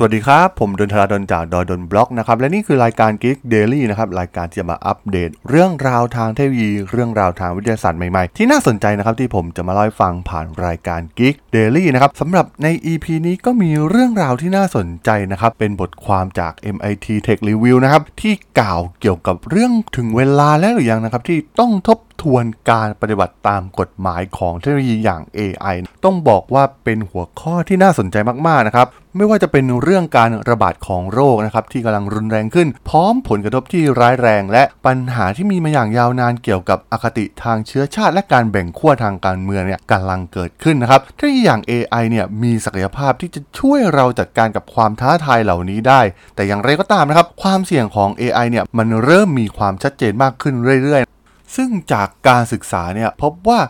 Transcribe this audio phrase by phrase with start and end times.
[0.00, 15.52] สวัสดีครับ ผมดนทราดนจากดอยดนบล็อกนะครับ และนี่คือรายการ Geek Daily นะครับ รายการที่จะมาอัปเดต เรื่องราวทางเทคโนโลยี เรื่องราวทางวิทยาศาสตร์ใหม่ๆ ที่น่าสนใจนะครับที่ผมจะมาเล่าให้ฟังผ่านรายการ Geek Daily นะครับสำหรับใน EP นี้ก็มีเรื่องราวที่น่าสนใจนะครับ
[15.58, 28.86] เป็นบทความจาก MIT Tech Review นะครับ ที่กล่าวเกี่ยวกับเรื่องถึงเวลาแล้วหรือยังนะครับที่ต้องทบ ทวนการปฏิบัติตามกฎหมายของเทคโนโลยีอย่าง AI ต้องบอกว่าเป็นหัวข้อที่น่าสนใจมากๆนะครับ
[29.16, 46.00] ไม่ว่าจะเป็นเรื่องการระบาดของโรคนะครับที่กำลังรุนแรงขึ้น พร้อมผลกระทบที่ร้ายแรง และปัญหาที่มีมาอย่างยาวนานเกี่ยวกับอคติทางเชื้อชาติ และการแบ่งขั้วทางการเมืองเนี่ยกำลังเกิดขึ้นนะครับเทคโนโลยีอย่าง AI เนี่ยมีศักยภาพที่จะช่วยเราจัดการกับความท้าทายเหล่านี้ได้
[46.34, 50.54] แต่อย่างไรก็ตามนะครับความเสี่ยงของ AI เนี่ยมันเริ่มมีความชัดเจนมากขึ้น
[50.84, 51.17] เรื่อยๆ
[51.56, 53.60] ซึ่งจากการศึกษาเนี่ยพบว่า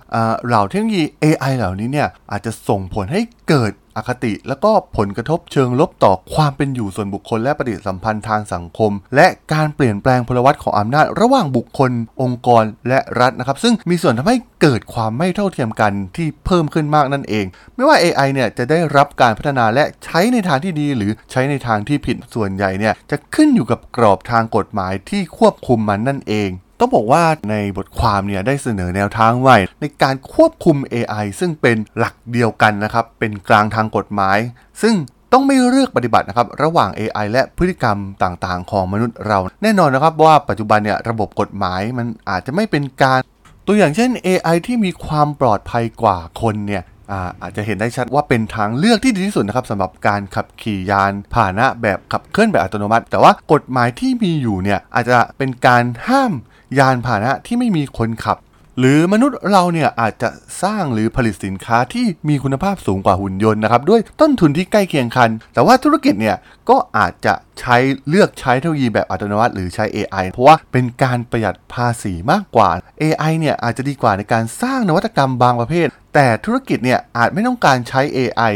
[0.47, 11.91] เหล่าเทคโนโลยี AI เหล่านี้เนี่ยอาจจะส่งผลให้เกิดอคติแล้วก็ผลกระทบเชิงลบต่อความเป็นอยู่ส่วนบุคคลและปฏิสัมพันธ์ทางสังคม และการเปลี่ยนแปลงพลวัตของอำนาจระหว่างบุคคล
[12.23, 34.39] องค์กรและรัฐนะครับ ซึ่งมีส่วนทำให้เกิดความไม่เท่าเทียมกันที่เพิ่มขึ้นมากนั่นเอง ไม่ว่า AI เนี่ยจะได้รับการพัฒนาและใช้ในทางที่ดี หรือใช้ในทางที่ผิดส่วนใหญ่เนี่ยจะขึ้นอยู่กับกรอบทางกฎหมายที่ควบคุมมันนั่นเอง ต้องบอกว่าในบทความเนี่ยได้เสนอแนวทางใหม่ในการควบคุม AI ซึ่งเป็นหลักเดียวกันนะครับ เป็นกลางทางกฎหมาย
[34.83, 34.95] ซึ่ง
[35.33, 43.21] ต้องไม่เลือกปฏิบัตินะครับระหว่าง AI และพฤติกรรมต่างๆ ของมนุษย์เรา แน่นอนนะครับว่าปัจจุบันเนี่ยระบบกฎหมายมันอาจจะไม่เป็นการ
[43.67, 56.33] ตัวอย่างเช่น AI ที่มีความปลอดภัยกว่าคนเนี่ยอาอาจจะเห็นได้ชัดว่าเป็นทางเลือกที่ดีที่สุดนะครับสำหรับการขับขี่ยานพาหนะแบบขับเคลื่อนแบบอัตโนมัติ แต่ว่ากฎหมายที่มีอยู่เนี่ยอาจจะเป็นการห้าม
[56.79, 58.39] ยานพาหนะที่ไม่มีคนขับ
[58.79, 60.29] หรือมนุษย์เราเนี่ยอาจจะ
[60.63, 66.37] สร้างหรือผลิตสินค้าที่มีคุณภาพสูงกว่าหุ่นยนต์นะครับ ด้วยต้นทุนที่ใกล้เคียงกัน แต่ว่าธุรกิจเนี่ย
[66.71, 67.77] ก็อาจจะใช้
[68.09, 72.71] เลือกใช้เทคโนโลยีแบบอัตโนมัติหรือใช้ AI เพราะว่าเป็นการประหยัดภาษีมากกว่า
[73.03, 78.55] AI เนี่ยอาจจะดีกว่าในการสร้างนวัตกรรมบางประเภท แต่ธุรกิจเนี่ยอาจไม่ต้องการใช้ AI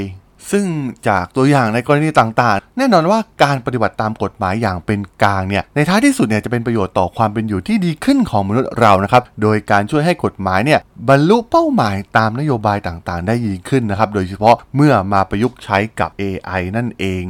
[0.50, 0.64] ซึ่ง
[1.08, 17.24] จากตัวอย่างในกรณีต่างๆ แน่นอนว่าการปฏิบัติตามกฎหมายอย่างเป็นกลางเนี่ยในท้ายที่สุดเนี่ยจะเป็นประโยชน์ต่อความเป็นอยู่ที่ดีขึ้นของมนุษย์เรานะครับโดยการช่วยให้กฎหมายเนี่ยบรรลุเป้าหมายตามนโยบายต่างๆ ได้ยิ่งขึ้นนะครับโดยเฉพาะเมื่อมาประยุกต์ใช้กับ AI นั่นเอง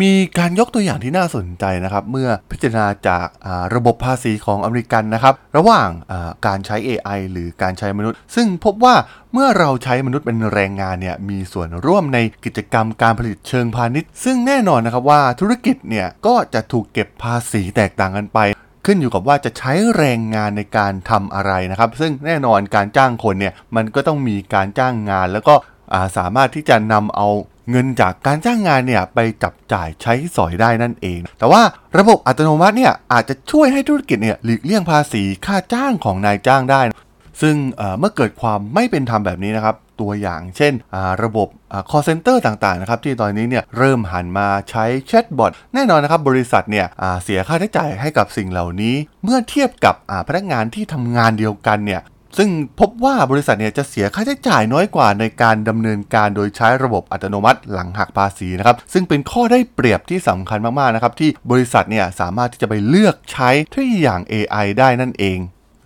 [0.00, 3.26] มีการยกตัวอย่างที่น่าสนใจนะครับ เมื่อพิจารณาจาก
[3.74, 5.88] ระบบภาษีของอเมริกันนะครับ ระหว่าง
[6.46, 8.94] การใช้ AI หรือการใช้มนุษย์ ซึ่งพบว่า
[9.32, 18.38] เมื่อเราใช้มนุษย์เป็นแรงงานเนี่ยมีส่วนร่วมในกิจกรรมการผลิตเชิงพาณิชย์ ซึ่งแน่นอนนะครับว่าธุรกิจเนี่ยก็จะถูกเก็บภาษีแตกต่างกันไป
[18.86, 25.54] ขึ้นอยู่กับว่าจะใช้แรงงานในการทำอะไรนะครับ ซึ่งแน่นอนการจ้างคนเนี่ยมันก็ต้องมีการจ้างงานแล้วก็
[26.16, 27.28] สามารถที่จะนำเอา
[27.70, 31.62] เงินจากการจ้างงานเนี่ยไปจับจ่ายใช้สอยได้นั่นเอง แต่ว่า
[31.98, 36.82] ระบบอัตโนมัติเนี่ยอาจจะช่วยให้ธุรกิจเนี่ยหลีกเลี่ยงภาษีค่าจ้างของนายจ้างได้
[37.42, 37.56] ซึ่ง
[37.98, 40.72] เมื่อเกิดความไม่เป็นธรรมแบบนี้นะครับตัวอย่างเช่น
[41.22, 41.48] ระบบ
[41.90, 46.86] call center ต่างๆนะครับที่ตอนนี้เนี่ยเริ่มหันมาใช้แชทบอทแน่นอนนะครับบริษัทเนี่ย
[47.22, 48.94] เสียค่าใช้จ่ายให้กับสิ่งเหล่านี้
[49.24, 49.94] เมื่อเทียบกับ
[50.28, 52.00] พนักงานที่ทำงานเดียวกันเนี่ย
[52.38, 52.50] ซึ่ง
[52.80, 65.38] พบว่าบริษัทเนี่ยจะเสียค่าใช้จ่ายน้อยกว่าในการดำเนินการโดยใช้ระบบอัตโนมัติหลังหักภาษีนะครับ ซึ่งเป็นข้อได้เปรียบที่สำคัญมากๆนะครับที่บริษัทเนี่ยสามารถที่จะไปเลือกใช้ที่อย่าง AI ได้นั่นเอง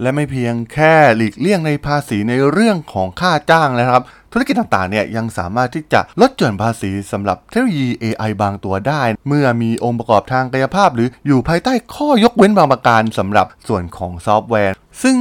[0.03, 15.17] และไม่เพียงแค่หลีกเลี่ยงในภาษีในเรื่องของค่าจ้างนะครับธุรกิจต่างๆเนี่ยยังสามารถที่จะลดหย่อนภาษีสำหรับเทคโนโลยี AI บางตัวได้ เมื่อมีองค์ประกอบทางกายภาพ หรืออยู่ภายใต้ข้อยกเว้นบางประการสำหรับส่วนของซอฟต์แวร์ ซึ่ง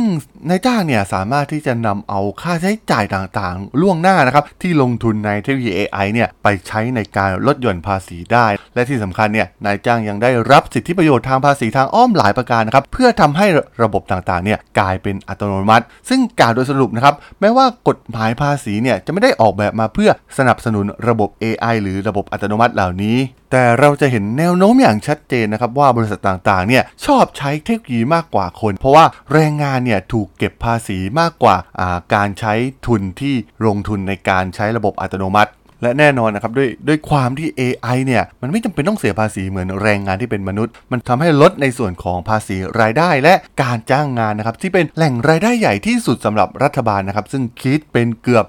[0.50, 13.48] นายจ้างเนี่ยสามารถที่จะนำเอาค่าใช้จ่ายต่างๆ ล่วงหน้านะครับที่ลงทุนในเทคโนโลยี AI เนี่ยไปใช้ในการลดหย่อนภาษีได้ และที่สำคัญเนี่ยนายจ้างยังได้รับสิทธิประโยชน์ทางภาษีทางอ้อมหลายประการนะครับเพื่อทำให้
[13.84, 23.18] ระบบต่างๆเนี่ยกลายเป็นอัตโนมัติ ซึ่งการโดยสรุปนะครับแม้ว่ากฎหมายภาษีเนี่ยจะไม่ได้ออกแบบมาาเพื่อสนับสนุนระบบ AI หรือระบบอัตโนมัติเหล่านี้
[23.52, 32.54] แต่เราจะเห็นแนวโน้มอย่างชัดเจนนะครับว่าบริษัทต่างๆเนี่ยชอบใช้เทคโนโลยีมากกว่าคน เพราะว่าแรงงานเนี่ยถูกเก็บภาษีมากกว่าาการใช้
[32.86, 43.34] ทุนที่ลงทุนในการใช้ระบบอัตโนมัติ และแน่นอนนะครับด้วยด้วยความที่ AI เนี่ยมันไม่จำเป็นต้องเสียภาษีเหมือนแรงงานที่เป็นมนุษย์ มันทำให้ลดในส่วนของภาษีรายได้และ
[43.64, 48.46] การจ้างงานนะครับที่เป็นแหล่งรายได้ใหญ่ที่สุดสำหรับรัฐบาลนะครับซึ่งคิดเป็นเกือบ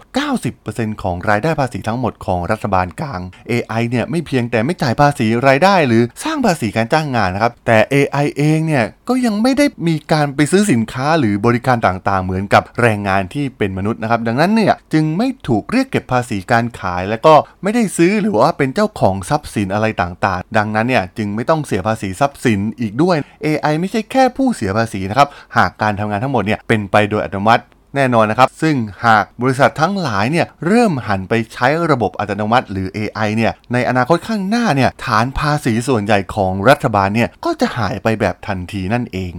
[0.49, 3.21] 90%ของรายได้ภาษีทั้งหมดของรัฐบาลกลาง
[3.51, 27.65] AI เนี่ยไม่เพียงแต่ไม่จ่ายภาษีรายได้ หรือสร้างภาษีการจ้างงานนะครับแต่ AI เองเนี่ยก็ยังไม่ได้มีการไปซื้อสินค้าหรือบริการต่างๆ เหมือนกับแรงงานที่เป็นมนุษย์นะครับดังนั้นเนี่ยจึงไม่ถูกเรียกเก็บภาษีการขายและก็ไม่ได้ซื้อหรือว่าเป็นเจ้าของทรัพย์สินอะไรต่างๆ ดังนั้นเนี่ยจึงไม่ต้องเสียภาษีทรัพย์สินอีกด้วย AI ไม่ใช่แค่ผู้เสียภาษีนะครับหากการทำงานทั้งหมดเนี่ยเป็นไปโดยอัตโนมัติ
[27.97, 28.77] แน่นอนนะครับ ซึ่ง
[29.07, 39.33] หากบริษัททั้งหลายเนี่ยเริ่มหันไปใช้ระบบอัตโนมัติ หรือ AI เนี่ยในอนาคตข้างหน้าเนี่ยฐานภาษีส่วนใหญ่ของรัฐบาลเนี่ยก็จะหายไปแบบทันทีนั่นเอง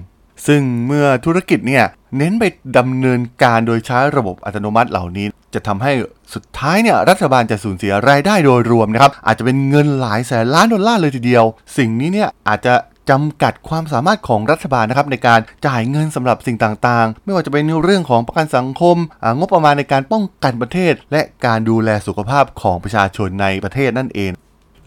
[0.48, 1.86] ซึ่งเมื่อธุรกิจเนี่ย
[2.18, 2.44] เน้นไป
[2.78, 5.92] ดำเนินการโดยใช้ระบบอัตโนมัติเหล่านี้ จะทำให้
[6.34, 11.44] สุดท้ายเนี่ยรัฐบาลจะสูญเสียรายได้โดยรวมนะครับอาจจะเป็นเงินหลายแสนล้านดอลลาร์เลยทีเดียว
[11.78, 12.74] สิ่งนี้เนี่ยอาจจะ
[13.10, 18.98] จำกัดความสามารถของรัฐบาลนะครับในการจ่ายเงินสำหรับสิ่งต่างๆ ไม่ว่าจะเป็นเรื่องของประกันสังคม
[19.38, 24.32] งบประมาณในการป้องกันประเทศ และการดูแลสุขภาพของประชาชนในประเทศนั่นเอง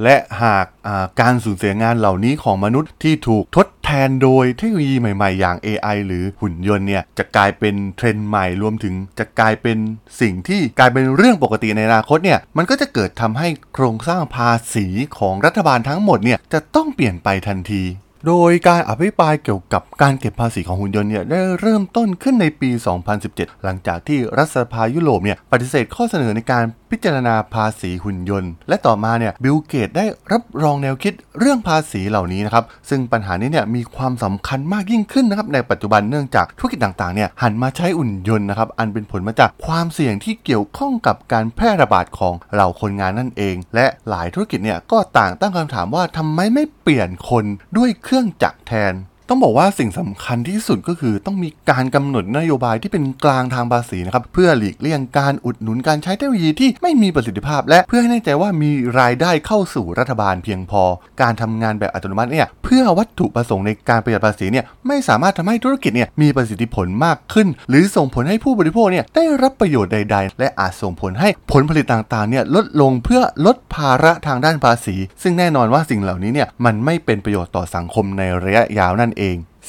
[0.02, 9.78] และหากาการสูญเสียงานเหล่านี้ของมนุษย์ที่ถูกทดแทนโดยเทคโนโลยีใหม่ๆ อย่าง AI หรือหุ่นยนต์เนี่ยจะกลายเป็นเทรนด์ใหม่รวมถึงจะกลายเป็น
[10.20, 14.86] สิ่งที่กลายเป็นเรื่องปกติในอนาคตเนี่ยมันก็จะเกิดทำให้โครงสร้างภาษี
[15.18, 17.84] ของรัฐบาลทั้งหมดเนี่ยจะต้องเปลี่ยนไปทันที
[18.26, 22.70] โดยการอภิปรายเกี่ยวกับการเก็บภาษีของหุ่นยนต์เนี่ยได้เริ่มต้นขึ้นในปี
[23.16, 47.44] 2017 หลังจากที่รัฐสภายุโรปเนี่ยปฏิเสธข้อเสนอในการ พิจารณาภาษีหุ่นยนต์ และต่อมาเนี่ยบิลเกตได้รับรองแนวคิดเรื่องภาษีเหล่านี้นะครับซึ่งปัญหานี้เนี่ยมีความสำคัญมากยิ่งขึ้นนะครับในปัจจุบันเนื่องจากธุรกิจต่างๆเนี่ยหันมาใช้หุ่นยนต์นะครับอันเป็นผลมาจากความเสี่ยงที่เกี่ยวข้องกับการแพร่ระบาดของเหล่าคนงานนั่นเอง และหลายธุรกิจเนี่ยก็ต่างตั้งคำถามว่าทำไมไม่เปลี่ยนคน
[47.76, 48.94] ด้วยเครื่องจักรแทน
[49.32, 60.82] ต้องบอกว่าสิ่งสำคัญที่สุดก็คือต้องมีการกำหนดนโยบายที่เป็นกลางทางภาษีนะครับเพื่อหลีกเลี่ยงการอุดหนุนการใช้เทคโนโลยีที่ไม่มีประสิทธิภาพ และเพื่อให้แน่ใจว่ามีรายได้เข้าสู่รัฐบาลเพียงพอ
[61.22, 79.19] การทำงานแบบอัตโนมัติเนี่ยเพื่อวัตถุประสงค์ในการประหยัดภาษีเนี่ยไม่สามารถทำให้ธุรกิจเนี่ยมีประสิทธิผลมากขึ้น หรือส่งผลให้ผู้บริโภคเนี่ยได้รับประโยชน์ใด ๆ และอาจส่งผลให้ผลผลิตต่างๆเนี่ยลดลงเพื่อลดภาระทางด้านภาษี ซึ่งแน่นอนว่าสิ่งเหล่านี้เนี่ยมันไม่เป็นประโยชน์ต่อสังคมในระยะยาวนั่นเอง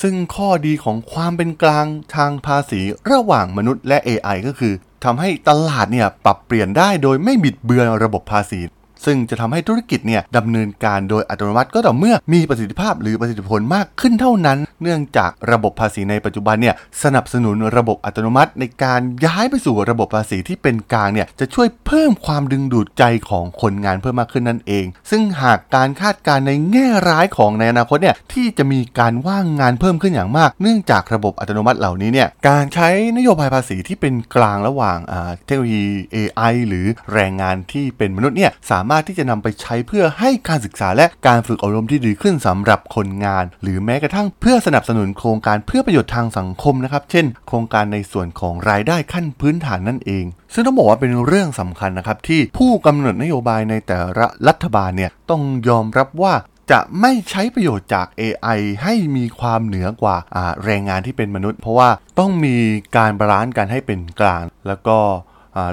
[0.01, 2.81] ซึ่งข้อดีของความเป็นกลางทางภาษี
[3.11, 8.59] ระหว่างมนุษย์และ AI ก็คือทำให้ตลาดเนี่ยปรับเปลี่ยนได้โดยไม่บิดเบือนระบบภาษี
[9.05, 34.97] ซึ่งจะทำให้ธุรกิจเนี่ยดำเนินการโดยอัตโนมัติก็ต่อเมื่อมีประสิทธิภาพหรือประสิทธิผลมากขึ้นเท่านั้น เนื่องจากระบบภาษีในปัจจุบันเนี่ยสนับสนุนระบบอัตโนมัติในการย้ายไปสู่ระบบภาษีที่เป็นกลางเนี่ยจะช่วยเพิ่มความดึงดูดใจของคนงานเพิ่มมากขึ้นนั่นเอง ซึ่งหากการคาดการณ์ในแง่ร้ายของในอนาคตเนี่ยที่จะมีการว่างงานเพิ่มขึ้นอย่างมาก เนื่องจากระบบอัตโนมัติเหล่านี้เนี่ยการใช้นโยบายภาษีที่เป็นกลางระหว่าง
[35.45, 56.33] เทคโนโลยี AI หรือแรงงานที่เป็นมนุษย์เนี่ยสามารถที่จะนำไปใช้เพื่อให้การศึกษาและการฝึกอบรมที่ดีขึ้นสำหรับคนงาน หรือแม้กระทั่งเพื่อสนับสนุนโครงการเพื่อประโยชน์ทางสังคมนะครับ เช่น โครงการในส่วนของรายได้ขั้นพื้นฐานนั่นเอง ซึ่งต้องบอกว่าเป็นเรื่องสำคัญนะครับที่ผู้กำหนดนโยบายในแต่ละรัฐบาลเนี่ยต้องยอมรับว่า
[56.71, 60.17] จะไม่ใช้ประโยชน์จาก AI ให้มีความเหนือกว่า
[60.63, 61.89] แรงงานที่เป็นมนุษย์ เพราะว่า
[62.19, 62.55] ต้องมี
[62.97, 64.97] การ balance กันให้เป็นกลาง แล้วก็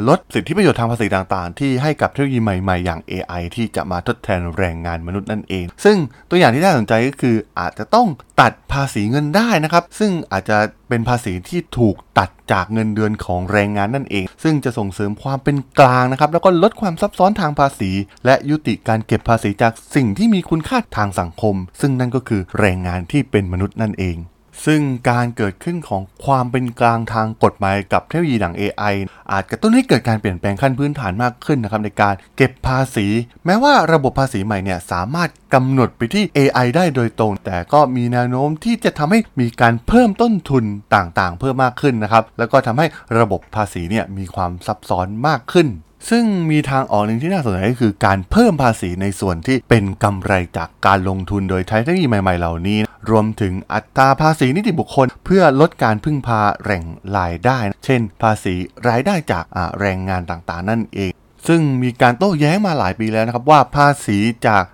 [0.09, 5.97] ลดสิทธิประโยชน์ทางภาษีต่างๆ ที่ให้กับเทคโนโลยีใหม่ๆ อย่าง AI ที่จะมาทดแทนแรงงานมนุษย์นั่นเอง ซึ่ง
[6.31, 8.09] ตัวอย่างที่น่าสนใจก็คืออาจจะต้อง
[8.41, 10.59] ตัดภาษีเงินได้นะครับ ซึ่งอาจจะ
[10.89, 17.91] เป็นภาษีที่ถูกตัดจากเงินเดือนของแรงงานนั่นเอง ซึ่งจะส่งเสริมความเป็นกลางนะครับ แล้วก็ลดความซับซ้อนทางภาษี
[18.25, 24.19] และยุติการเก็บภาษีจากสิ่งที่มีคุณค่าทางสังคม ซึ่งนั่นก็คือแรงงานที่เป็นมนุษย์นั่นเอง
[24.67, 28.95] ซึ่งการเกิดขึ้นของความเป็นกลางทางกฎหมายกับเทคโนโลยีดัง AI
[29.33, 33.07] อาจกระตุ้นให้เกิดการเปลี่ยนแปลงขั้นพื้นฐานมากขึ้นนะครับในการเก็บภาษี
[33.47, 42.87] แม้ว่าระบบภาษีใหม่เนี่ยสามารถกำหนดไปที่ AI ได้โดยตรง แต่ก็มีแนวโน้มที่จะทำให้มีการเพิ่มต้นทุนต่างๆ เพิ่มมากขึ้นนะครับแล้วก็ทำให้
[43.19, 45.69] ระบบภาษีเนี่ยมีความซับซ้อนมากขึ้น
[46.09, 52.79] ซึ่งมีทางออกหนึ่งที่น่าสนใจก็คือการเพิ่มภาษีในส่วนที่เป็นกำไรจากการลงทุนโดยใช้เทคโนโลยีใหม่ ๆ เหล่านี้
[53.11, 56.83] รวมถึงอัตราภาษีนิติบุคคล เพื่อลดการพึ่งพาแหล่ง
[57.19, 58.55] รายได้ เช่น ภาษี
[58.89, 59.45] รายได้จาก
[59.81, 61.13] แรงงานต่างๆ นั่นเอง
[61.49, 64.65] ซึ่งมีการโต้แย้งมาหลายปีแล้วนะครับว่าภาษีจาก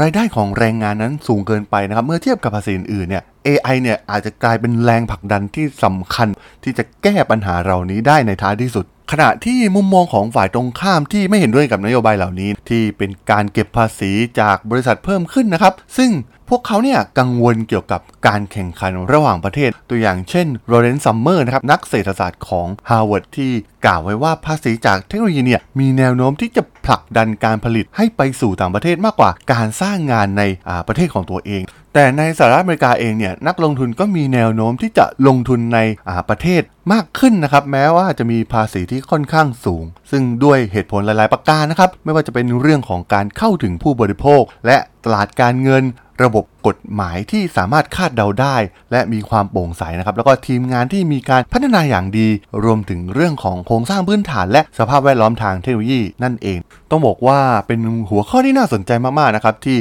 [0.00, 6.28] รายได้ของแรงงานนั้นสูงเกินไปนะครับเมื่อเทียบกับภาษีอื่นเนี่ย AI เนี่ยอาจจะกลายเป็นแรงผลักดันที่สำคัญ
[6.62, 16.10] ที่จะแก้ปัญหาเหล่านี้ได้ในท้ายที่สุด ขณะที่มุมมองของฝ่ายตรงข้ามที่ไม่เห็นด้วยกับนโยบายเหล่านี้ ที่เป็นการเก็บภาษีจากบริษัทเพิ่มขึ้นนะครับ ซึ่ง
[16.48, 23.52] พวกเขาเนี่ยกังวลเกี่ยวกับการแข่งขันระหว่างประเทศ ตัวอย่างเช่น Lawrence Summers นะครับนักเศรษฐศาสตร์ของฮาร์วาร์ดที่
[23.84, 30.42] กล่าวไว้ว่าภาษีจากเทคโนโลยีเนี่ยมีแนวโน้มที่จะผลักดันการผลิตให้ไปสู่ต่างประเทศมากกว่าการสร้างงานใน
[30.88, 31.62] ประเทศของตัวเอง
[31.94, 35.78] แต่ในสหรัฐอเมริกาเองเนี่ยนักลงทุนก็มีแนวโน้มที่จะลงทุนใน
[36.28, 45.84] ประเทศมากขึ้นนะครับ แม้ว่าจะมีภาษีที่ค่อนข้างสูง ซึ่งด้วยเหตุผลหลาย ๆ ประการนะครับ ไม่ว่าจะเป็นเรื่องของการเข้าถึงผู้บริโภค และตลาดการเงิน
[46.24, 48.56] ระบบกฎหมายที่สามารถคาดเดาได้
[48.92, 52.28] และมีความโปร่งใสนะครับ แล้วก็ทีมงานที่มีการพัฒนาอย่างดี
[52.64, 56.58] รวมถึงเรื่องของโครงสร้างพื้นฐาน และสภาพแวดล้อมทางเทคโนโลยีนั่นเอง
[56.90, 59.78] ต้องบอกว่าเป็นหัวข้อที่น่าสนใจมาก ๆ นะครับที่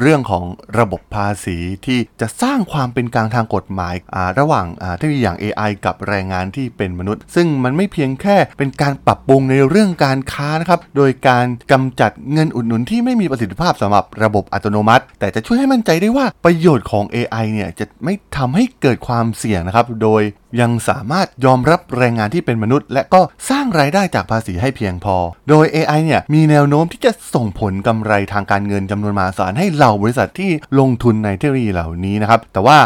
[0.00, 0.44] เรื่องของ
[0.78, 1.55] ระบบภาษี
[1.86, 3.94] ที่จะสร้างความเป็นกลางทางกฎหมาย
[4.38, 20.22] ระหว่างเทคโนโลยีอย่าง AI กับแรงงานที่เป็นมนุษย์ ซึ่งมันไม่เพียงแค่เป็นการปรับปรุงในเรื่องการค้านะครับโดยการกำจัดเงินอุดหนุนที่ไม่มีประสิทธิภาพสำหรับระบบอัตโนมัติ แต่จะช่วยให้มั่นใจได้ว่าประโยชน์ของ AI เนี่ยจะไม่ทำให้เกิดความเสี่ยงนะครับโดย
[20.60, 25.16] ยังสามารถยอมรับแรงงานที่เป็นมนุษย์ และก็สร้างรายได้จากภาษีให้เพียงพอ
[25.48, 32.78] โดย AI เนี่ยมีแนวโน้มที่จะส่งผลกำไรทางการเงินจำนวนมหาศาลให้เหล่าบริษัทที่ลงทุนในเทคโนโลยีเหล่านี้นะครับ แต่ว่า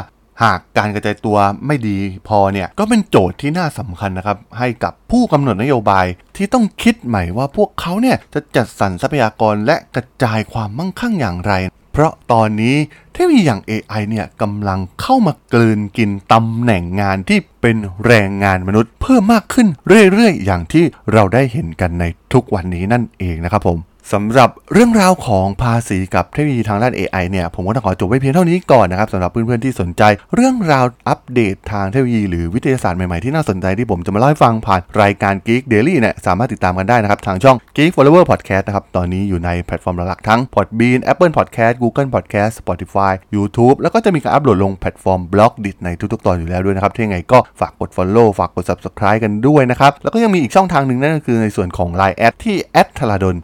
[0.42, 1.98] หากการกระจายตัวไม่ดี
[2.28, 11.52] พอเนี่ยก็เป็นโจทย์ที่น่าสำคัญนะครับ ให้กับผู้กำหนดนโยบายที่ต้องคิดใหม่ว่าพวกเขาเนี่ยจะจัดสรรทรัพยากรและกระจายความมั่งคั่งอย่างไร
[11.92, 12.76] เพราะตอนนี้
[13.12, 19.66] เทคโนโลยีอย่าง AI เนี่ยกำลังเข้ามากลืนกินตำแหน่งงานที่เป็นแรงงานมนุษย์ เพิ่มมากขึ้น
[20.12, 23.78] เรื่อยๆ อย่างที่เราได้เห็นกันในทุกวันนี้นั่นเองนะครับผม
[24.14, 30.02] สำหรับเรื่องราวของภาษีกับเทคโนโลยีทางด้าน AI เนี่ยผมก็ต้องขอจบไว้เพียงเท่านี้ก่อนนะครับสำหรับเพื่อนๆที่สนใจ
[30.34, 43.76] เรื่องราวอัปเดตทางเทคโนโลยีหรือวิทยาศาสตร์ใหม่ๆที่น่าสนใจที่ผมจะมาเล่าให้ฟังผ่านรายการ Geek Daily เนี่ยสามารถติดตามกันได้นะครับทางช่อง Geek Forever Podcast นะครับตอนนี้อยู่ในแพลตฟอร์มหลักๆทั้ง Podbean Apple Podcast Google Podcast Spotify YouTube
[43.80, 52.56] แล้วก็จะมีการอัปโหลดลงแพลตฟอร์ม Blockdit ในทุกๆตอนอยู่แล้วด้วยนะครับถ้าไงก็ฝากกด Follow ฝากกด Subscribe กันด้วยนะครับแล้วก็ยังมีอีกช่องทางหนึ่งนั่นก็คือในส่วนของ Line แอดที่
[52.98, 53.36] t h a l a d o n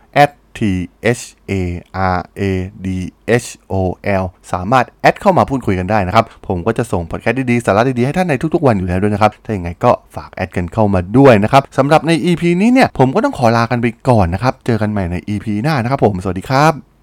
[0.59, 0.61] T
[1.19, 1.53] H A
[2.17, 2.43] R A
[2.87, 2.89] D
[3.45, 3.75] H O
[4.23, 16.96] L สามารถแอดเข้ามาพูดคุยกันได้นะครับ ผมก็จะส่งพอดแคสต์ดีๆ สาระดีๆ ให้ท่านในทุกๆวันอยู่แล้วด้วยนะครับ ถ้าอย่างไรก็ฝากแอดกันเข้ามาด้วยนะครับสำหรับใน EP นี้เนี่ย ผมก็ต้องขอลากันไปก่อนนะครับ เจอกันใหม่ใน EP หน้านะครับผม สวัสดีครับ